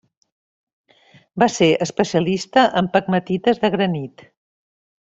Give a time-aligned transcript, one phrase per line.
[1.43, 4.29] Va ser especialista en pegmatites de granit.